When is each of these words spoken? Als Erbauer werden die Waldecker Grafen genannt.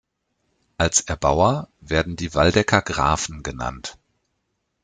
Als 0.79 1.01
Erbauer 1.01 1.67
werden 1.79 2.15
die 2.15 2.33
Waldecker 2.33 2.81
Grafen 2.81 3.43
genannt. 3.43 3.99